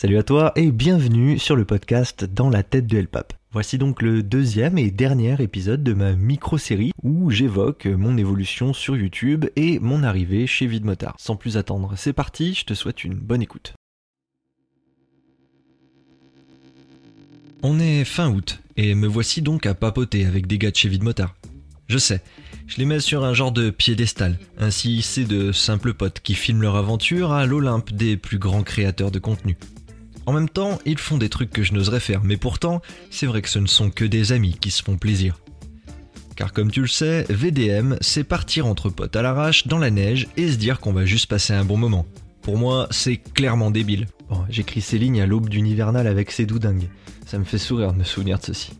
Salut 0.00 0.16
à 0.16 0.22
toi 0.22 0.52
et 0.56 0.72
bienvenue 0.72 1.38
sur 1.38 1.56
le 1.56 1.66
podcast 1.66 2.24
Dans 2.24 2.48
la 2.48 2.62
tête 2.62 2.86
de 2.86 3.02
Pape. 3.02 3.34
Voici 3.52 3.76
donc 3.76 4.00
le 4.00 4.22
deuxième 4.22 4.78
et 4.78 4.90
dernier 4.90 5.36
épisode 5.42 5.82
de 5.82 5.92
ma 5.92 6.14
micro-série 6.14 6.92
où 7.02 7.30
j'évoque 7.30 7.84
mon 7.84 8.16
évolution 8.16 8.72
sur 8.72 8.96
YouTube 8.96 9.44
et 9.56 9.78
mon 9.78 10.02
arrivée 10.02 10.46
chez 10.46 10.66
Vidmotard. 10.66 11.16
Sans 11.18 11.36
plus 11.36 11.58
attendre, 11.58 11.92
c'est 11.98 12.14
parti, 12.14 12.54
je 12.54 12.64
te 12.64 12.72
souhaite 12.72 13.04
une 13.04 13.12
bonne 13.12 13.42
écoute. 13.42 13.74
On 17.62 17.78
est 17.78 18.04
fin 18.04 18.30
août 18.30 18.62
et 18.78 18.94
me 18.94 19.06
voici 19.06 19.42
donc 19.42 19.66
à 19.66 19.74
papoter 19.74 20.24
avec 20.24 20.46
des 20.46 20.56
gars 20.56 20.70
de 20.70 20.76
chez 20.76 20.88
Vidmotard. 20.88 21.36
Je 21.88 21.98
sais, 21.98 22.22
je 22.66 22.78
les 22.78 22.86
mets 22.86 23.00
sur 23.00 23.22
un 23.22 23.34
genre 23.34 23.52
de 23.52 23.68
piédestal. 23.68 24.38
Ainsi, 24.56 25.02
c'est 25.02 25.26
de 25.26 25.52
simples 25.52 25.92
potes 25.92 26.20
qui 26.20 26.34
filment 26.34 26.62
leur 26.62 26.76
aventure 26.76 27.32
à 27.32 27.44
l'Olympe 27.44 27.92
des 27.92 28.16
plus 28.16 28.38
grands 28.38 28.62
créateurs 28.62 29.10
de 29.10 29.18
contenu. 29.18 29.58
En 30.26 30.32
même 30.32 30.48
temps, 30.48 30.78
ils 30.84 30.98
font 30.98 31.18
des 31.18 31.28
trucs 31.28 31.50
que 31.50 31.62
je 31.62 31.72
n'oserais 31.72 32.00
faire, 32.00 32.22
mais 32.22 32.36
pourtant, 32.36 32.82
c'est 33.10 33.26
vrai 33.26 33.42
que 33.42 33.48
ce 33.48 33.58
ne 33.58 33.66
sont 33.66 33.90
que 33.90 34.04
des 34.04 34.32
amis 34.32 34.56
qui 34.60 34.70
se 34.70 34.82
font 34.82 34.96
plaisir. 34.96 35.38
Car 36.36 36.52
comme 36.52 36.70
tu 36.70 36.80
le 36.80 36.86
sais, 36.86 37.26
VDM, 37.28 37.96
c'est 38.00 38.24
partir 38.24 38.66
entre 38.66 38.88
potes 38.88 39.16
à 39.16 39.22
l'arrache 39.22 39.66
dans 39.66 39.78
la 39.78 39.90
neige 39.90 40.28
et 40.36 40.50
se 40.50 40.56
dire 40.56 40.80
qu'on 40.80 40.92
va 40.92 41.04
juste 41.04 41.26
passer 41.26 41.52
un 41.52 41.64
bon 41.64 41.76
moment. 41.76 42.06
Pour 42.42 42.56
moi, 42.56 42.86
c'est 42.90 43.16
clairement 43.16 43.70
débile. 43.70 44.06
J'écris 44.48 44.80
ces 44.80 44.98
lignes 44.98 45.20
à 45.20 45.26
l'aube 45.26 45.48
d'une 45.48 45.66
hivernale 45.66 46.06
avec 46.06 46.30
ces 46.30 46.46
doudingues. 46.46 46.88
Ça 47.26 47.38
me 47.38 47.44
fait 47.44 47.58
sourire 47.58 47.92
de 47.92 47.98
me 47.98 48.04
souvenir 48.04 48.38
de 48.38 48.44
ceci 48.44 48.79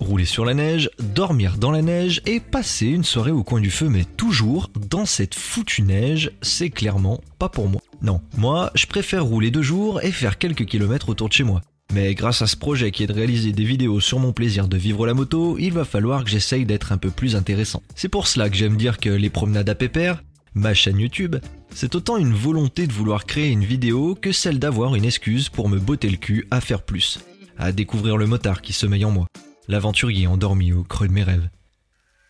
rouler 0.00 0.24
sur 0.24 0.44
la 0.44 0.54
neige, 0.54 0.90
dormir 1.14 1.56
dans 1.58 1.70
la 1.70 1.82
neige 1.82 2.20
et 2.26 2.40
passer 2.40 2.86
une 2.86 3.04
soirée 3.04 3.30
au 3.30 3.42
coin 3.42 3.60
du 3.60 3.70
feu, 3.70 3.88
mais 3.88 4.04
toujours 4.04 4.70
dans 4.90 5.06
cette 5.06 5.34
foutue 5.34 5.82
neige, 5.82 6.30
c'est 6.42 6.70
clairement 6.70 7.20
pas 7.38 7.48
pour 7.48 7.68
moi. 7.68 7.80
Non, 8.02 8.20
moi, 8.36 8.70
je 8.74 8.86
préfère 8.86 9.24
rouler 9.24 9.50
deux 9.50 9.62
jours 9.62 10.02
et 10.02 10.12
faire 10.12 10.38
quelques 10.38 10.66
kilomètres 10.66 11.08
autour 11.08 11.28
de 11.28 11.32
chez 11.32 11.44
moi. 11.44 11.60
Mais 11.92 12.14
grâce 12.14 12.42
à 12.42 12.46
ce 12.46 12.56
projet 12.56 12.90
qui 12.90 13.04
est 13.04 13.06
de 13.06 13.12
réaliser 13.12 13.52
des 13.52 13.64
vidéos 13.64 14.00
sur 14.00 14.18
mon 14.18 14.32
plaisir 14.32 14.68
de 14.68 14.76
vivre 14.76 15.06
la 15.06 15.14
moto, 15.14 15.56
il 15.58 15.72
va 15.72 15.84
falloir 15.84 16.24
que 16.24 16.30
j'essaye 16.30 16.66
d'être 16.66 16.92
un 16.92 16.98
peu 16.98 17.10
plus 17.10 17.36
intéressant. 17.36 17.82
C'est 17.94 18.08
pour 18.08 18.26
cela 18.26 18.50
que 18.50 18.56
j'aime 18.56 18.76
dire 18.76 18.98
que 18.98 19.10
les 19.10 19.30
promenades 19.30 19.68
à 19.68 19.74
pépère, 19.74 20.22
ma 20.54 20.74
chaîne 20.74 20.98
YouTube, 20.98 21.36
c'est 21.70 21.94
autant 21.94 22.16
une 22.16 22.32
volonté 22.32 22.86
de 22.86 22.92
vouloir 22.92 23.24
créer 23.24 23.50
une 23.50 23.64
vidéo 23.64 24.16
que 24.20 24.32
celle 24.32 24.58
d'avoir 24.58 24.94
une 24.94 25.04
excuse 25.04 25.48
pour 25.48 25.68
me 25.68 25.78
botter 25.78 26.10
le 26.10 26.16
cul 26.16 26.46
à 26.50 26.60
faire 26.60 26.82
plus, 26.82 27.20
à 27.56 27.72
découvrir 27.72 28.16
le 28.16 28.26
motard 28.26 28.62
qui 28.62 28.72
sommeille 28.72 29.04
en 29.04 29.10
moi 29.10 29.26
l'aventurier 29.68 30.26
endormi 30.26 30.72
au 30.72 30.82
creux 30.82 31.08
de 31.08 31.12
mes 31.12 31.22
rêves. 31.22 31.48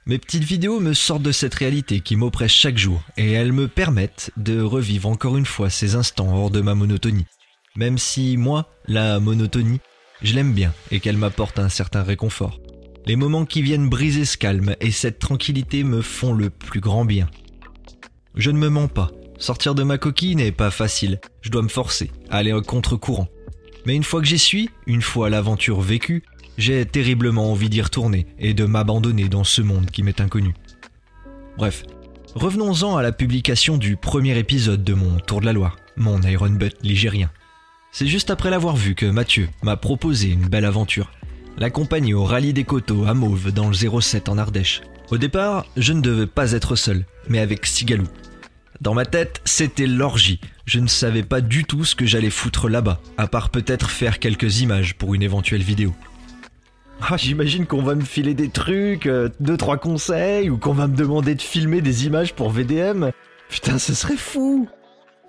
Mes 0.06 0.18
petites 0.18 0.44
vidéos 0.44 0.78
me 0.78 0.94
sortent 0.94 1.22
de 1.22 1.32
cette 1.32 1.54
réalité 1.54 2.00
qui 2.00 2.14
m'oppresse 2.14 2.52
chaque 2.52 2.78
jour 2.78 3.02
et 3.16 3.32
elles 3.32 3.52
me 3.52 3.66
permettent 3.66 4.30
de 4.36 4.60
revivre 4.60 5.08
encore 5.08 5.36
une 5.36 5.46
fois 5.46 5.68
ces 5.68 5.96
instants 5.96 6.32
hors 6.32 6.50
de 6.50 6.60
ma 6.60 6.76
monotonie. 6.76 7.26
Même 7.74 7.98
si 7.98 8.36
moi, 8.36 8.70
la 8.86 9.18
monotonie, 9.18 9.80
je 10.22 10.34
l'aime 10.34 10.52
bien 10.52 10.72
et 10.90 11.00
qu'elle 11.00 11.16
m'apporte 11.16 11.58
un 11.58 11.68
certain 11.68 12.04
réconfort. 12.04 12.60
Les 13.04 13.16
moments 13.16 13.44
qui 13.44 13.62
viennent 13.62 13.88
briser 13.88 14.24
ce 14.24 14.36
calme 14.36 14.76
et 14.80 14.90
cette 14.90 15.18
tranquillité 15.18 15.82
me 15.82 16.02
font 16.02 16.32
le 16.32 16.50
plus 16.50 16.80
grand 16.80 17.04
bien. 17.04 17.28
Je 18.36 18.50
ne 18.50 18.58
me 18.58 18.68
mens 18.68 18.88
pas. 18.88 19.10
Sortir 19.38 19.74
de 19.74 19.82
ma 19.82 19.98
coquille 19.98 20.36
n'est 20.36 20.52
pas 20.52 20.70
facile. 20.70 21.20
Je 21.40 21.50
dois 21.50 21.62
me 21.62 21.68
forcer, 21.68 22.10
à 22.30 22.36
aller 22.36 22.58
contre-courant. 22.66 23.28
Mais 23.86 23.94
une 23.94 24.04
fois 24.04 24.20
que 24.20 24.26
j'y 24.26 24.38
suis, 24.38 24.70
une 24.86 25.02
fois 25.02 25.30
l'aventure 25.30 25.80
vécue, 25.80 26.24
j'ai 26.56 26.84
terriblement 26.86 27.50
envie 27.52 27.68
d'y 27.68 27.82
retourner 27.82 28.26
et 28.38 28.54
de 28.54 28.64
m'abandonner 28.64 29.28
dans 29.28 29.44
ce 29.44 29.62
monde 29.62 29.90
qui 29.90 30.02
m'est 30.02 30.20
inconnu. 30.20 30.54
Bref, 31.58 31.84
revenons-en 32.34 32.96
à 32.96 33.02
la 33.02 33.12
publication 33.12 33.76
du 33.76 33.96
premier 33.96 34.38
épisode 34.38 34.84
de 34.84 34.94
mon 34.94 35.18
Tour 35.18 35.40
de 35.40 35.46
la 35.46 35.52
Loire, 35.52 35.76
mon 35.96 36.20
Iron 36.22 36.50
Butt 36.50 36.76
ligérien. 36.82 37.30
C'est 37.92 38.06
juste 38.06 38.30
après 38.30 38.50
l'avoir 38.50 38.76
vu 38.76 38.94
que 38.94 39.06
Mathieu 39.06 39.48
m'a 39.62 39.76
proposé 39.76 40.28
une 40.28 40.48
belle 40.48 40.66
aventure, 40.66 41.10
l'accompagner 41.56 42.14
au 42.14 42.24
rallye 42.24 42.52
des 42.52 42.64
coteaux 42.64 43.04
à 43.06 43.14
Mauve 43.14 43.52
dans 43.52 43.68
le 43.68 43.74
07 43.74 44.28
en 44.28 44.38
Ardèche. 44.38 44.82
Au 45.10 45.18
départ, 45.18 45.66
je 45.76 45.92
ne 45.92 46.00
devais 46.00 46.26
pas 46.26 46.52
être 46.52 46.76
seul, 46.76 47.06
mais 47.28 47.38
avec 47.38 47.64
Sigalou. 47.64 48.06
Dans 48.80 48.92
ma 48.92 49.06
tête, 49.06 49.40
c'était 49.44 49.86
l'orgie. 49.86 50.40
Je 50.66 50.80
ne 50.80 50.88
savais 50.88 51.22
pas 51.22 51.40
du 51.40 51.64
tout 51.64 51.84
ce 51.84 51.94
que 51.94 52.04
j'allais 52.04 52.30
foutre 52.30 52.68
là-bas, 52.68 53.00
à 53.16 53.26
part 53.26 53.50
peut-être 53.50 53.88
faire 53.88 54.18
quelques 54.18 54.60
images 54.60 54.94
pour 54.94 55.14
une 55.14 55.22
éventuelle 55.22 55.62
vidéo. 55.62 55.94
Ah, 57.00 57.16
j'imagine 57.16 57.66
qu'on 57.66 57.82
va 57.82 57.94
me 57.94 58.04
filer 58.04 58.34
des 58.34 58.48
trucs, 58.48 59.06
euh, 59.06 59.28
deux 59.38 59.56
trois 59.56 59.76
conseils, 59.76 60.50
ou 60.50 60.56
qu'on 60.56 60.72
va 60.72 60.86
me 60.86 60.96
demander 60.96 61.34
de 61.34 61.42
filmer 61.42 61.80
des 61.80 62.06
images 62.06 62.34
pour 62.34 62.50
VDM. 62.50 63.10
Putain, 63.48 63.78
ce 63.78 63.94
serait 63.94 64.16
fou. 64.16 64.68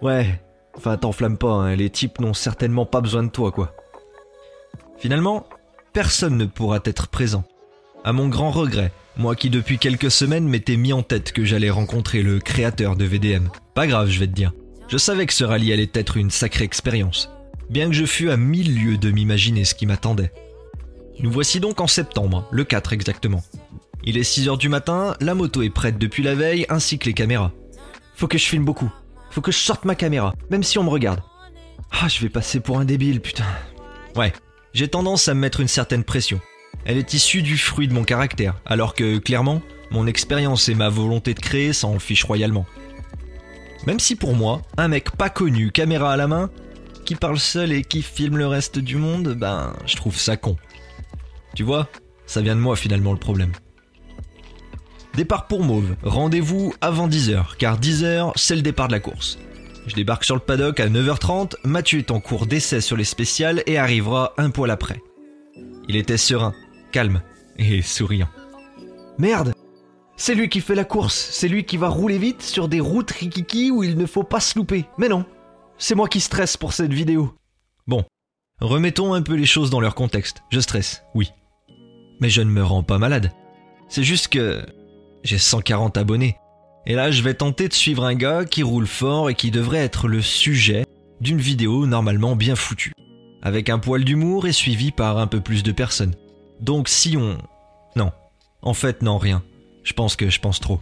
Ouais. 0.01 0.41
Enfin, 0.75 0.95
t'enflamme 0.97 1.37
pas, 1.37 1.51
hein, 1.51 1.75
les 1.75 1.89
types 1.89 2.19
n'ont 2.19 2.33
certainement 2.33 2.85
pas 2.85 3.01
besoin 3.01 3.23
de 3.23 3.29
toi, 3.29 3.51
quoi. 3.51 3.75
Finalement, 4.97 5.47
personne 5.91 6.37
ne 6.37 6.45
pourra 6.45 6.79
être 6.85 7.07
présent. 7.07 7.43
À 8.03 8.13
mon 8.13 8.27
grand 8.27 8.51
regret, 8.51 8.91
moi 9.17 9.35
qui 9.35 9.49
depuis 9.49 9.79
quelques 9.79 10.11
semaines 10.11 10.47
m'étais 10.47 10.77
mis 10.77 10.93
en 10.93 11.03
tête 11.03 11.31
que 11.31 11.43
j'allais 11.43 11.69
rencontrer 11.69 12.21
le 12.21 12.39
créateur 12.39 12.95
de 12.95 13.05
VDM. 13.05 13.49
Pas 13.73 13.87
grave, 13.87 14.09
je 14.09 14.19
vais 14.19 14.27
te 14.27 14.33
dire. 14.33 14.53
Je 14.87 14.97
savais 14.97 15.25
que 15.25 15.33
ce 15.33 15.43
rallye 15.43 15.73
allait 15.73 15.89
être 15.93 16.17
une 16.17 16.31
sacrée 16.31 16.63
expérience. 16.63 17.29
Bien 17.69 17.87
que 17.87 17.95
je 17.95 18.05
fus 18.05 18.29
à 18.29 18.37
mille 18.37 18.81
lieues 18.81 18.97
de 18.97 19.11
m'imaginer 19.11 19.65
ce 19.65 19.75
qui 19.75 19.85
m'attendait. 19.85 20.31
Nous 21.19 21.31
voici 21.31 21.59
donc 21.59 21.81
en 21.81 21.87
septembre, 21.87 22.47
le 22.51 22.63
4 22.63 22.93
exactement. 22.93 23.43
Il 24.03 24.17
est 24.17 24.21
6h 24.21 24.57
du 24.57 24.69
matin, 24.69 25.15
la 25.19 25.33
moto 25.33 25.63
est 25.63 25.69
prête 25.69 25.97
depuis 25.97 26.21
la 26.21 26.35
veille, 26.35 26.65
ainsi 26.69 26.99
que 26.99 27.05
les 27.05 27.13
caméras. 27.13 27.51
Faut 28.15 28.27
que 28.27 28.37
je 28.37 28.45
filme 28.45 28.65
beaucoup. 28.65 28.91
Faut 29.31 29.41
que 29.41 29.51
je 29.51 29.57
sorte 29.57 29.83
ma 29.83 29.95
caméra, 29.95 30.33
même 30.49 30.63
si 30.63 30.77
on 30.77 30.83
me 30.83 30.89
regarde. 30.89 31.21
Ah, 31.91 32.07
je 32.07 32.21
vais 32.21 32.29
passer 32.29 32.59
pour 32.59 32.79
un 32.79 32.85
débile, 32.85 33.19
putain. 33.19 33.45
Ouais, 34.15 34.31
j'ai 34.73 34.87
tendance 34.87 35.27
à 35.27 35.33
me 35.33 35.39
mettre 35.39 35.59
une 35.59 35.67
certaine 35.67 36.03
pression. 36.03 36.39
Elle 36.85 36.97
est 36.97 37.13
issue 37.13 37.41
du 37.41 37.57
fruit 37.57 37.87
de 37.87 37.93
mon 37.93 38.03
caractère, 38.03 38.55
alors 38.65 38.93
que, 38.93 39.17
clairement, 39.17 39.61
mon 39.89 40.05
expérience 40.05 40.69
et 40.69 40.75
ma 40.75 40.89
volonté 40.89 41.33
de 41.33 41.39
créer 41.39 41.73
s'en 41.73 41.97
fichent 41.97 42.25
royalement. 42.25 42.65
Même 43.87 43.99
si 43.99 44.15
pour 44.15 44.35
moi, 44.35 44.61
un 44.77 44.87
mec 44.87 45.11
pas 45.11 45.29
connu, 45.29 45.71
caméra 45.71 46.13
à 46.13 46.17
la 46.17 46.27
main, 46.27 46.49
qui 47.05 47.15
parle 47.15 47.39
seul 47.39 47.71
et 47.71 47.83
qui 47.83 48.01
filme 48.01 48.37
le 48.37 48.47
reste 48.47 48.79
du 48.79 48.97
monde, 48.97 49.33
ben, 49.33 49.73
je 49.85 49.95
trouve 49.95 50.17
ça 50.17 50.37
con. 50.37 50.57
Tu 51.57 51.63
vois, 51.63 51.89
ça 52.27 52.41
vient 52.41 52.55
de 52.55 52.61
moi 52.61 52.75
finalement 52.75 53.13
le 53.13 53.17
problème. 53.17 53.51
Départ 55.15 55.47
pour 55.47 55.63
Mauve, 55.63 55.95
rendez-vous 56.03 56.71
avant 56.81 57.07
10h, 57.07 57.57
car 57.57 57.79
10h 57.79 58.33
c'est 58.35 58.55
le 58.55 58.61
départ 58.61 58.89
de 58.89 58.91
la 58.91 58.99
course. 58.99 59.39
Je 59.87 59.95
débarque 59.95 60.23
sur 60.23 60.35
le 60.35 60.41
paddock 60.41 60.79
à 60.79 60.87
9h30, 60.87 61.55
Mathieu 61.63 61.97
est 61.97 62.11
en 62.11 62.19
cours 62.19 62.45
d'essai 62.45 62.79
sur 62.79 62.95
les 62.95 63.05
spéciales 63.05 63.63
et 63.65 63.79
arrivera 63.79 64.33
un 64.37 64.51
poil 64.51 64.69
après. 64.69 65.01
Il 65.87 65.95
était 65.95 66.17
serein, 66.17 66.53
calme 66.91 67.23
et 67.57 67.81
souriant. 67.81 68.29
Merde 69.17 69.55
C'est 70.15 70.35
lui 70.35 70.49
qui 70.49 70.61
fait 70.61 70.75
la 70.75 70.85
course, 70.85 71.29
c'est 71.31 71.47
lui 71.47 71.63
qui 71.63 71.77
va 71.77 71.89
rouler 71.89 72.19
vite 72.19 72.43
sur 72.43 72.67
des 72.67 72.81
routes 72.81 73.09
rikiki 73.09 73.71
où 73.71 73.81
il 73.81 73.97
ne 73.97 74.05
faut 74.05 74.21
pas 74.21 74.41
se 74.41 74.59
louper. 74.59 74.85
Mais 74.99 75.09
non, 75.09 75.25
c'est 75.79 75.95
moi 75.95 76.07
qui 76.07 76.19
stresse 76.19 76.55
pour 76.55 76.73
cette 76.73 76.93
vidéo. 76.93 77.33
Bon, 77.87 78.05
remettons 78.61 79.15
un 79.15 79.23
peu 79.23 79.33
les 79.33 79.47
choses 79.47 79.71
dans 79.71 79.81
leur 79.81 79.95
contexte. 79.95 80.43
Je 80.51 80.59
stresse, 80.59 81.01
oui 81.15 81.31
mais 82.19 82.29
je 82.29 82.41
ne 82.41 82.49
me 82.49 82.63
rends 82.63 82.83
pas 82.83 82.97
malade. 82.97 83.31
C'est 83.89 84.03
juste 84.03 84.27
que 84.27 84.65
j'ai 85.23 85.37
140 85.37 85.97
abonnés. 85.97 86.37
Et 86.85 86.95
là, 86.95 87.11
je 87.11 87.21
vais 87.21 87.33
tenter 87.33 87.67
de 87.67 87.73
suivre 87.73 88.05
un 88.05 88.15
gars 88.15 88.45
qui 88.45 88.63
roule 88.63 88.87
fort 88.87 89.29
et 89.29 89.35
qui 89.35 89.51
devrait 89.51 89.79
être 89.79 90.07
le 90.07 90.21
sujet 90.21 90.85
d'une 91.19 91.39
vidéo 91.39 91.85
normalement 91.85 92.35
bien 92.35 92.55
foutue. 92.55 92.93
Avec 93.41 93.69
un 93.69 93.79
poil 93.79 94.03
d'humour 94.03 94.47
et 94.47 94.53
suivi 94.53 94.91
par 94.91 95.17
un 95.17 95.27
peu 95.27 95.41
plus 95.41 95.63
de 95.63 95.71
personnes. 95.71 96.15
Donc 96.61 96.87
si 96.87 97.17
on... 97.17 97.37
Non. 97.95 98.11
En 98.61 98.73
fait, 98.73 99.01
non, 99.01 99.17
rien. 99.17 99.43
Je 99.83 99.93
pense 99.93 100.15
que 100.15 100.29
je 100.29 100.39
pense 100.39 100.59
trop. 100.59 100.79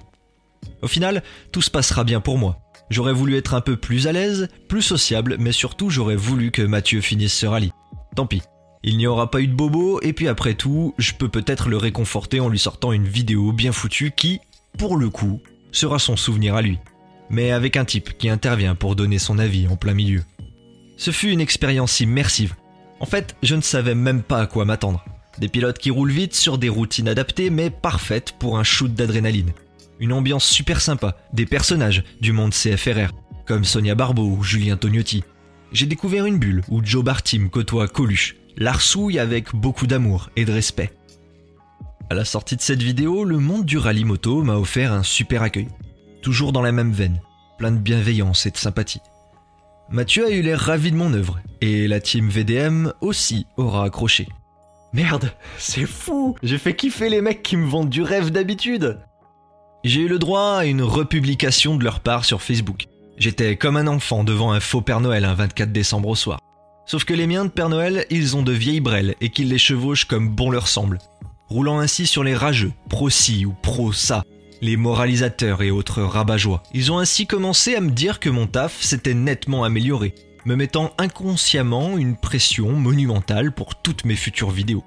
Au 0.82 0.88
final, 0.88 1.24
tout 1.52 1.62
se 1.62 1.72
passera 1.72 2.04
bien 2.04 2.22
pour 2.22 2.38
moi. 2.38 2.60
J'aurais 2.90 3.14
voulu 3.14 3.36
être 3.36 3.54
un 3.56 3.62
peu 3.62 3.78
plus 3.78 4.08
à 4.08 4.12
l'aise, 4.12 4.48
plus 4.70 4.82
sociable, 4.82 5.38
mais 5.40 5.52
surtout 5.52 5.90
j'aurais 5.90 6.16
voulu 6.16 6.52
que 6.52 6.62
Mathieu 6.62 7.02
finisse 7.02 7.34
ce 7.34 7.46
rallye. 7.46 7.72
Tant 8.16 8.28
pis. 8.28 8.44
Il 8.88 8.98
n'y 8.98 9.08
aura 9.08 9.32
pas 9.32 9.42
eu 9.42 9.48
de 9.48 9.56
bobo, 9.56 10.00
et 10.04 10.14
puis 10.14 10.28
après 10.28 10.54
tout, 10.54 10.94
je 11.00 11.14
peux 11.14 11.28
peut-être 11.28 11.70
le 11.70 11.78
réconforter 11.78 12.40
en 12.40 12.50
lui 12.50 12.60
sortant 12.60 12.92
une 12.92 13.08
vidéo 13.08 13.52
bien 13.52 13.72
foutue 13.72 14.12
qui, 14.16 14.42
pour 14.78 14.96
le 14.96 15.10
coup, 15.10 15.42
sera 15.72 15.98
son 15.98 16.16
souvenir 16.16 16.54
à 16.54 16.62
lui. 16.62 16.78
Mais 17.32 17.50
avec 17.50 17.78
un 17.78 17.86
type 17.86 18.16
qui 18.16 18.30
intervient 18.30 18.76
pour 18.76 18.96
donner 18.96 19.18
son 19.18 19.40
avis 19.40 19.68
en 19.68 19.76
plein 19.76 19.96
milieu. 19.96 20.22
Ce 20.98 21.10
fut 21.10 21.32
une 21.32 21.42
expérience 21.42 22.00
immersive. 22.00 22.54
En 23.00 23.08
fait, 23.08 23.36
je 23.42 23.56
ne 23.56 23.62
savais 23.62 23.96
même 23.96 24.22
pas 24.22 24.42
à 24.42 24.46
quoi 24.46 24.66
m'attendre. 24.66 25.04
Des 25.40 25.50
pilotes 25.50 25.80
qui 25.80 25.90
roulent 25.90 26.12
vite 26.12 26.36
sur 26.36 26.60
des 26.60 26.70
routes 26.70 27.00
inadaptées 27.00 27.50
mais 27.50 27.72
parfaites 27.72 28.36
pour 28.38 28.60
un 28.60 28.64
shoot 28.64 28.94
d'adrénaline. 28.94 29.54
Une 30.00 30.14
ambiance 30.14 30.46
super 30.46 30.80
sympa, 30.80 31.18
des 31.34 31.48
personnages 31.48 32.04
du 32.22 32.34
monde 32.34 32.54
CFRR, 32.54 33.14
comme 33.48 33.66
Sonia 33.66 33.96
Barbeau 33.96 34.28
ou 34.28 34.44
Julien 34.44 34.78
Tognotti. 34.78 35.24
J'ai 35.72 35.88
découvert 35.88 36.28
une 36.28 36.38
bulle 36.38 36.62
où 36.70 36.86
Joe 36.86 37.04
Bartim 37.04 37.50
côtoie 37.50 37.88
Coluche, 37.88 38.36
l'arsouille 38.58 39.20
avec 39.20 39.54
beaucoup 39.56 39.88
d'amour 39.88 40.30
et 40.36 40.46
de 40.46 40.52
respect. 40.52 40.92
À 42.10 42.14
la 42.14 42.26
sortie 42.26 42.56
de 42.56 42.62
cette 42.62 42.84
vidéo, 42.84 43.24
le 43.24 43.40
monde 43.40 43.66
du 43.66 43.78
rallye 43.78 44.06
moto 44.06 44.44
m'a 44.44 44.56
offert 44.56 44.94
un 44.94 45.04
super 45.04 45.42
accueil. 45.42 45.68
Toujours 46.22 46.52
dans 46.52 46.62
la 46.62 46.72
même 46.72 46.92
veine, 46.92 47.20
plein 47.58 47.72
de 47.72 47.80
bienveillance 47.80 48.46
et 48.46 48.52
de 48.52 48.58
sympathie. 48.58 49.02
Mathieu 49.90 50.26
a 50.26 50.30
eu 50.30 50.42
l'air 50.42 50.60
ravi 50.60 50.92
de 50.92 50.98
mon 50.98 51.14
œuvre, 51.14 51.40
et 51.62 51.88
la 51.88 52.00
team 52.00 52.30
VDM 52.30 52.92
aussi 53.02 53.46
aura 53.58 53.86
accroché. 53.86 54.28
Merde, 54.94 55.32
c'est 55.58 55.86
fou 55.86 56.36
J'ai 56.42 56.58
fait 56.58 56.76
kiffer 56.76 57.10
les 57.10 57.22
mecs 57.22 57.44
qui 57.44 57.58
me 57.58 57.68
vendent 57.68 57.90
du 57.90 58.02
rêve 58.02 58.30
d'habitude 58.30 59.00
J'ai 59.84 60.02
eu 60.02 60.08
le 60.08 60.20
droit 60.20 60.58
à 60.60 60.66
une 60.66 60.82
republication 60.82 61.76
de 61.76 61.84
leur 61.84 62.00
part 62.00 62.24
sur 62.24 62.42
Facebook. 62.42 62.86
J'étais 63.18 63.58
comme 63.58 63.78
un 63.78 63.88
enfant 63.88 64.24
devant 64.24 64.52
un 64.52 64.60
faux 64.60 64.82
Père 64.82 65.02
Noël 65.02 65.26
un 65.26 65.34
24 65.34 65.72
décembre 65.72 66.10
au 66.10 66.16
soir. 66.16 66.40
Sauf 66.86 67.04
que 67.04 67.14
les 67.14 67.28
miens 67.28 67.46
de 67.46 67.50
Père 67.50 67.70
Noël, 67.70 68.06
ils 68.10 68.36
ont 68.36 68.44
de 68.44 68.52
vieilles 68.52 68.80
brelles 68.80 69.16
et 69.22 69.30
qu'ils 69.30 69.50
les 69.50 69.58
chevauchent 69.58 70.06
comme 70.06 70.30
bon 70.30 70.52
leur 70.52 70.68
semble. 70.68 71.00
Roulant 71.48 71.80
ainsi 71.80 72.06
sur 72.06 72.24
les 72.24 72.36
rageux, 72.36 72.74
pro-ci 72.90 73.46
ou 73.46 73.54
pro-ça, 73.62 74.24
les 74.62 74.78
moralisateurs 74.78 75.62
et 75.62 75.72
autres 75.72 76.02
rabat 76.02 76.38
Ils 76.74 76.92
ont 76.92 77.00
ainsi 77.00 77.28
commencé 77.28 77.76
à 77.76 77.82
me 77.82 77.92
dire 77.92 78.20
que 78.20 78.30
mon 78.30 78.48
taf 78.48 78.82
s'était 78.82 79.14
nettement 79.14 79.64
amélioré, 79.64 80.16
me 80.46 80.56
mettant 80.56 80.94
inconsciemment 80.98 81.98
une 81.98 82.18
pression 82.18 82.72
monumentale 82.72 83.52
pour 83.52 83.82
toutes 83.82 84.06
mes 84.06 84.16
futures 84.16 84.52
vidéos. 84.52 84.84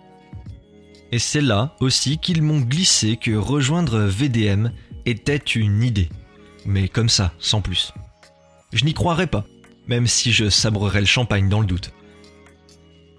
Et 1.10 1.18
c'est 1.18 1.40
là 1.40 1.74
aussi 1.80 2.18
qu'ils 2.18 2.42
m'ont 2.42 2.60
glissé 2.60 3.16
que 3.16 3.34
rejoindre 3.34 4.00
VDM 4.00 4.70
était 5.06 5.36
une 5.36 5.82
idée. 5.82 6.10
Mais 6.66 6.88
comme 6.88 7.08
ça, 7.08 7.32
sans 7.38 7.60
plus. 7.60 7.92
Je 8.72 8.84
n'y 8.84 8.94
croirais 8.94 9.26
pas, 9.26 9.46
même 9.88 10.06
si 10.06 10.32
je 10.32 10.48
sabrerais 10.48 11.00
le 11.00 11.06
champagne 11.06 11.48
dans 11.48 11.60
le 11.60 11.66
doute. 11.66 11.92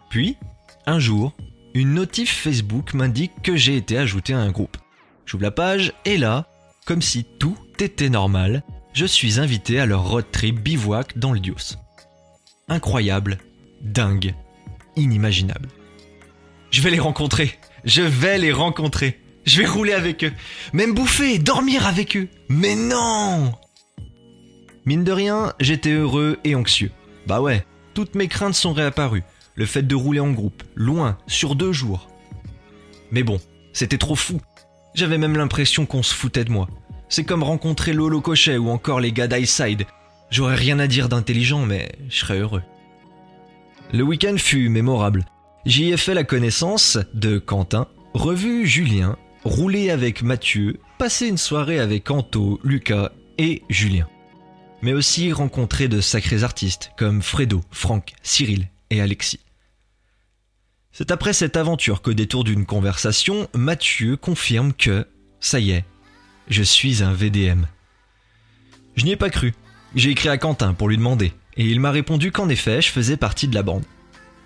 Puis, 0.10 0.38
un 0.86 1.00
jour, 1.00 1.34
une 1.74 1.94
notif 1.94 2.32
Facebook 2.32 2.94
m'indique 2.94 3.34
que 3.44 3.56
j'ai 3.56 3.76
été 3.76 3.98
ajouté 3.98 4.34
à 4.34 4.40
un 4.40 4.52
groupe. 4.52 4.78
J'ouvre 5.26 5.44
la 5.44 5.52
page 5.52 5.94
et 6.06 6.18
là, 6.18 6.48
comme 6.86 7.02
si 7.02 7.26
tout 7.38 7.58
était 7.80 8.10
normal, 8.10 8.64
je 8.94 9.06
suis 9.06 9.40
invité 9.40 9.80
à 9.80 9.86
leur 9.86 10.10
road 10.10 10.26
trip 10.32 10.60
bivouac 10.60 11.18
dans 11.18 11.32
le 11.32 11.40
Dios. 11.40 11.78
Incroyable, 12.68 13.38
dingue, 13.82 14.34
inimaginable. 14.96 15.70
Je 16.72 16.82
vais 16.82 16.92
les 16.92 17.00
rencontrer, 17.00 17.60
je 17.84 18.02
vais 18.02 18.38
les 18.38 18.52
rencontrer, 18.52 19.20
je 19.46 19.62
vais 19.62 19.68
rouler 19.68 19.94
avec 19.94 20.24
eux, 20.24 20.34
même 20.74 20.94
bouffer, 20.94 21.40
dormir 21.40 21.88
avec 21.88 22.18
eux. 22.18 22.28
Mais 22.48 22.76
non 22.76 23.54
Mine 24.90 25.04
de 25.04 25.12
rien, 25.12 25.54
j'étais 25.60 25.92
heureux 25.92 26.40
et 26.44 26.56
anxieux. 26.56 26.90
Bah 27.28 27.42
ouais, 27.42 27.64
toutes 27.94 28.16
mes 28.16 28.28
craintes 28.28 28.56
sont 28.56 28.74
réapparues. 28.74 29.22
Le 29.54 29.68
fait 29.68 29.84
de 29.84 29.94
rouler 29.94 30.20
en 30.20 30.32
groupe, 30.32 30.64
loin, 30.74 31.16
sur 31.28 31.54
deux 31.54 31.72
jours. 31.72 32.10
Mais 33.12 33.22
bon, 33.22 33.40
c'était 33.72 34.00
trop 34.00 34.16
fou. 34.16 34.42
J'avais 34.96 35.20
même 35.20 35.38
l'impression 35.38 35.86
qu'on 35.86 36.02
se 36.02 36.16
foutait 36.16 36.44
de 36.44 36.52
moi. 36.52 36.68
C'est 37.08 37.24
comme 37.24 37.44
rencontrer 37.44 37.94
Lolo 37.94 38.20
Cochet 38.20 38.58
ou 38.58 38.70
encore 38.70 39.00
les 39.00 39.12
gars 39.12 39.28
d'Ice 39.28 39.62
J'aurais 40.32 40.56
rien 40.56 40.80
à 40.80 40.88
dire 40.88 41.08
d'intelligent, 41.08 41.68
mais 41.68 41.92
je 42.10 42.18
serais 42.18 42.40
heureux. 42.40 42.64
Le 43.94 44.02
week-end 44.02 44.38
fut 44.40 44.70
mémorable. 44.70 45.24
J'y 45.68 45.92
ai 45.92 45.98
fait 45.98 46.16
la 46.16 46.24
connaissance 46.24 46.98
de 47.14 47.38
Quentin, 47.38 47.86
revu 48.16 48.66
Julien, 48.66 49.18
roulé 49.44 49.92
avec 49.92 50.24
Mathieu, 50.24 50.80
passé 50.98 51.28
une 51.28 51.38
soirée 51.38 51.80
avec 51.80 52.10
Anto, 52.10 52.60
Lucas 52.64 53.12
et 53.38 53.62
Julien 53.70 54.08
mais 54.82 54.94
aussi 54.94 55.32
rencontrer 55.34 55.88
de 55.88 56.02
sacrés 56.02 56.44
artistes 56.44 56.92
comme 56.98 57.22
Fredo, 57.22 57.62
Franck, 57.72 58.14
Cyril 58.24 58.70
et 58.90 59.02
Alexis. 59.02 59.40
C'est 60.92 61.12
après 61.12 61.34
cette 61.34 61.58
aventure 61.58 62.02
qu'au 62.02 62.14
détour 62.14 62.44
d'une 62.44 62.66
conversation, 62.66 63.48
Mathieu 63.54 64.18
confirme 64.18 64.74
que, 64.74 65.08
ça 65.40 65.60
y 65.60 65.72
est, 65.72 65.86
je 66.48 66.64
suis 66.64 67.04
un 67.04 67.14
VDM. 67.14 67.66
Je 68.96 69.06
n'y 69.06 69.12
ai 69.12 69.16
pas 69.16 69.30
cru. 69.30 69.54
J'ai 69.96 70.10
écrit 70.10 70.30
à 70.30 70.38
Quentin 70.38 70.74
pour 70.74 70.90
lui 70.90 70.98
demander, 70.98 71.34
et 71.58 71.66
il 71.66 71.80
m'a 71.80 71.92
répondu 71.92 72.32
qu'en 72.32 72.50
effet, 72.50 72.82
je 72.82 72.92
faisais 72.92 73.18
partie 73.18 73.48
de 73.48 73.56
la 73.56 73.64
bande. 73.64 73.86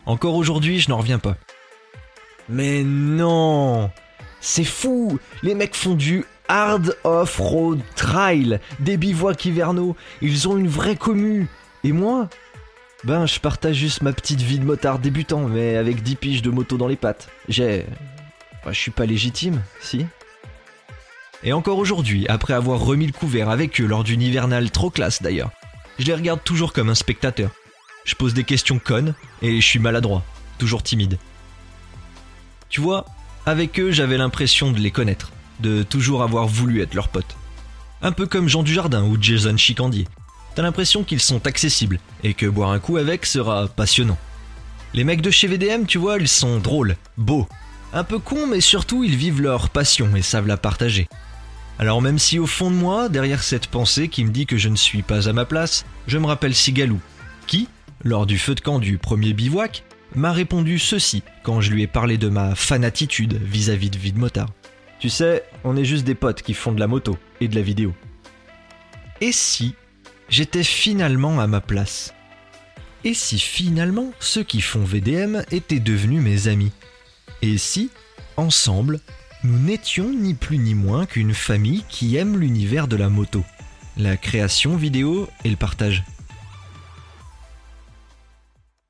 Encore 0.06 0.36
aujourd'hui, 0.36 0.80
je 0.80 0.90
n'en 0.90 0.98
reviens 0.98 1.20
pas. 1.20 1.38
Mais 2.50 2.84
non 2.84 3.90
C'est 4.42 4.66
fou 4.66 5.20
Les 5.42 5.56
mecs 5.56 5.76
font 5.76 5.96
du 5.96 6.26
Hard 6.56 6.96
Off-Road 7.04 7.82
Trail, 7.96 8.60
des 8.80 8.96
bivouacs 8.98 9.44
hivernaux, 9.46 9.96
ils 10.22 10.48
ont 10.48 10.56
une 10.56 10.68
vraie 10.68 10.96
commu. 10.96 11.48
Et 11.84 11.92
moi? 11.92 12.30
Ben, 13.04 13.26
je 13.26 13.40
partage 13.40 13.76
juste 13.76 14.04
ma 14.04 14.14
petite 14.14 14.44
vie 14.44 14.60
de 14.60 14.64
motard 14.64 15.00
débutant, 15.00 15.48
mais 15.48 15.78
avec 15.78 16.04
10 16.04 16.16
piges 16.16 16.42
de 16.44 16.52
moto 16.52 16.78
dans 16.78 16.88
les 16.88 16.96
pattes. 16.96 17.28
J'ai. 17.50 17.88
Ben, 18.64 18.72
je 18.72 18.78
suis 18.80 18.92
pas 18.92 19.08
légitime, 19.08 19.64
si? 19.82 20.06
Et 21.44 21.54
encore 21.54 21.80
aujourd'hui, 21.80 22.28
après 22.28 22.54
avoir 22.54 22.80
remis 22.80 23.08
le 23.08 23.14
couvert 23.14 23.50
avec 23.50 23.82
eux 23.82 23.88
lors 23.88 24.04
d'une 24.04 24.22
hivernale 24.22 24.70
trop 24.70 24.92
classe 24.92 25.24
d'ailleurs, 25.24 25.50
je 25.98 26.06
les 26.06 26.14
regarde 26.14 26.44
toujours 26.44 26.72
comme 26.72 26.90
un 26.90 26.96
spectateur. 26.96 27.50
Je 28.06 28.14
pose 28.14 28.36
des 28.36 28.44
questions 28.44 28.78
connes 28.78 29.16
et 29.42 29.60
je 29.60 29.66
suis 29.66 29.80
maladroit, 29.80 30.24
toujours 30.60 30.84
timide. 30.84 31.18
Tu 32.70 32.80
vois, 32.80 33.06
avec 33.48 33.80
eux 33.80 33.90
j'avais 33.90 34.18
l'impression 34.18 34.72
de 34.72 34.78
les 34.78 34.92
connaître 34.92 35.32
de 35.60 35.84
toujours 35.84 36.24
avoir 36.24 36.48
voulu 36.48 36.82
être 36.82 36.94
leur 36.94 37.10
pote. 37.10 37.36
Un 38.02 38.12
peu 38.12 38.26
comme 38.26 38.50
Jean 38.50 38.64
Dujardin 38.64 39.04
ou 39.04 39.18
Jason 39.22 39.58
Chicandier. 39.58 40.08
T'as 40.56 40.62
l'impression 40.62 41.04
qu'ils 41.04 41.22
sont 41.22 41.48
accessibles 41.48 42.00
et 42.24 42.34
que 42.34 42.46
boire 42.46 42.72
un 42.72 42.80
coup 42.80 42.98
avec 42.98 43.26
sera 43.26 43.68
passionnant. 43.68 44.18
Les 44.94 45.04
mecs 45.04 45.22
de 45.22 45.32
chez 45.32 45.48
VDM, 45.48 45.86
tu 45.86 45.98
vois, 45.98 46.18
ils 46.18 46.28
sont 46.28 46.60
drôles, 46.60 46.96
beaux, 47.18 47.48
un 47.94 48.04
peu 48.04 48.20
cons, 48.20 48.48
mais 48.48 48.62
surtout 48.62 49.04
ils 49.04 49.16
vivent 49.16 49.42
leur 49.42 49.70
passion 49.70 50.16
et 50.16 50.22
savent 50.22 50.48
la 50.48 50.58
partager. 50.58 51.08
Alors 51.80 52.02
même 52.02 52.20
si 52.20 52.38
au 52.40 52.46
fond 52.46 52.70
de 52.70 52.76
moi, 52.76 53.10
derrière 53.10 53.44
cette 53.44 53.68
pensée 53.68 54.08
qui 54.08 54.24
me 54.24 54.32
dit 54.32 54.46
que 54.46 54.58
je 54.58 54.70
ne 54.70 54.76
suis 54.76 55.02
pas 55.02 55.28
à 55.28 55.34
ma 55.34 55.46
place, 55.46 55.86
je 56.08 56.18
me 56.18 56.28
rappelle 56.28 56.54
Sigalou, 56.54 57.00
qui, 57.48 57.68
lors 58.04 58.26
du 58.26 58.38
feu 58.38 58.54
de 58.54 58.62
camp 58.62 58.80
du 58.80 58.98
premier 58.98 59.34
bivouac, 59.34 59.84
m'a 60.16 60.32
répondu 60.32 60.78
ceci 60.78 61.24
quand 61.42 61.62
je 61.62 61.72
lui 61.72 61.84
ai 61.84 61.88
parlé 61.88 62.18
de 62.18 62.30
ma 62.30 62.54
fanatitude 62.56 63.40
vis-à-vis 63.44 63.90
de 63.90 63.98
Vide 63.98 64.18
Motard. 64.18 64.50
Tu 65.04 65.10
sais, 65.10 65.44
on 65.66 65.76
est 65.76 65.84
juste 65.84 66.06
des 66.06 66.16
potes 66.16 66.42
qui 66.42 66.54
font 66.54 66.72
de 66.72 66.80
la 66.80 66.88
moto 66.88 67.18
et 67.42 67.50
de 67.50 67.56
la 67.56 67.62
vidéo. 67.62 67.94
Et 69.20 69.34
si 69.34 69.76
j'étais 70.30 70.64
finalement 70.64 71.42
à 71.42 71.48
ma 71.48 71.60
place? 71.60 72.14
Et 73.04 73.14
si 73.14 73.38
finalement 73.38 74.14
ceux 74.22 74.44
qui 74.44 74.62
font 74.62 74.86
VDM 74.86 75.44
étaient 75.52 75.82
devenus 75.82 76.22
mes 76.22 76.48
amis? 76.48 76.72
Et 77.42 77.58
si, 77.58 77.90
ensemble, 78.38 79.02
nous 79.44 79.60
n'étions 79.60 80.10
ni 80.10 80.36
plus 80.36 80.58
ni 80.58 80.74
moins 80.74 81.06
qu'une 81.06 81.34
famille 81.34 81.84
qui 81.90 82.16
aime 82.16 82.40
l'univers 82.40 82.88
de 82.88 82.96
la 82.96 83.10
moto, 83.10 83.44
la 83.98 84.16
création 84.16 84.78
vidéo 84.78 85.28
et 85.44 85.50
le 85.50 85.58
partage. 85.58 86.06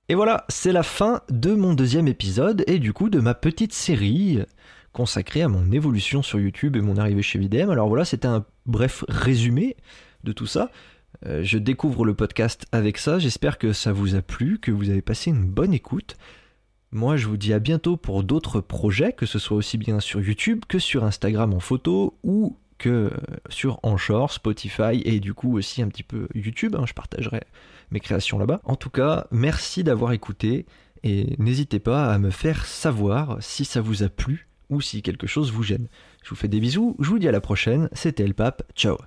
Et 0.09 0.13
voilà, 0.13 0.45
c'est 0.48 0.74
la 0.74 0.83
fin 0.83 1.21
de 1.31 1.56
mon 1.56 1.74
deuxième 1.74 2.07
épisode 2.07 2.63
et 2.68 2.77
du 2.77 2.94
coup 2.94 3.09
de 3.09 3.19
ma 3.19 3.33
petite 3.33 3.73
série 3.73 4.44
consacré 4.94 5.42
à 5.42 5.50
mon 5.50 5.71
évolution 5.71 6.21
sur 6.21 6.40
YouTube 6.40 6.76
et 6.76 6.81
mon 6.81 6.97
arrivée 6.97 7.21
chez 7.21 7.40
VDM. 7.40 7.69
Alors 7.69 7.90
voilà, 7.90 8.06
c'était 8.06 8.28
un 8.28 8.45
bref 8.66 9.04
résumé 9.09 9.76
de 10.23 10.31
tout 10.31 10.45
ça. 10.45 10.71
Euh, 11.26 11.44
je 11.44 11.57
découvre 11.57 12.06
le 12.06 12.14
podcast 12.14 12.66
avec 12.71 12.97
ça. 12.97 13.19
J'espère 13.19 13.57
que 13.57 13.73
ça 13.73 13.92
vous 13.92 14.16
a 14.16 14.21
plu, 14.21 14.59
que 14.59 14.71
vous 14.71 14.90
avez 14.90 15.02
passé 15.02 15.31
une 15.31 15.45
bonne 15.45 15.73
écoute. 15.73 16.16
Moi, 16.92 17.18
je 17.18 17.28
vous 17.28 17.38
dis 17.38 17.54
à 17.54 17.59
bientôt 17.59 17.97
pour 17.97 18.23
d'autres 18.23 18.62
projets, 18.62 19.14
que 19.14 19.26
ce 19.26 19.40
soit 19.40 19.57
aussi 19.57 19.78
bien 19.78 20.00
sur 20.00 20.21
YouTube 20.21 20.64
que 20.68 20.80
sur 20.80 21.04
Instagram 21.04 21.54
en 21.54 21.59
photo 21.59 22.18
ou 22.23 22.57
que 22.78 23.12
sur 23.50 23.80
Anchor, 23.83 24.31
Spotify 24.31 25.02
et 25.06 25.19
du 25.19 25.33
coup 25.33 25.57
aussi 25.57 25.81
un 25.81 25.88
petit 25.88 26.04
peu 26.04 26.28
YouTube. 26.35 26.76
Hein. 26.78 26.85
je 26.85 26.94
partagerai 26.94 27.42
mes 27.92 28.00
créations 28.00 28.38
là-bas. 28.38 28.62
En 28.64 28.76
tout 28.76 28.90
cas, 28.90 29.26
merci 29.31 29.83
d'avoir 29.83 30.12
écouté 30.12 30.66
et 31.04 31.35
n'hésitez 31.40 31.80
pas 31.80 32.14
à 32.14 32.18
me 32.19 32.30
faire 32.30 32.66
savoir 32.66 33.38
si 33.42 33.66
ça 33.66 33.81
vous 33.81 34.04
a 34.04 34.09
plu 34.09 34.47
ou 34.69 34.81
si 34.81 35.01
quelque 35.01 35.27
chose 35.27 35.51
vous 35.51 35.63
gêne. 35.63 35.87
Je 36.23 36.29
vous 36.29 36.35
fais 36.35 36.47
des 36.47 36.59
bisous, 36.59 36.95
je 36.99 37.09
vous 37.09 37.19
dis 37.19 37.27
à 37.27 37.31
la 37.31 37.41
prochaine, 37.41 37.89
c'était 37.93 38.27
le 38.27 38.33
pape, 38.33 38.63
ciao 38.75 38.97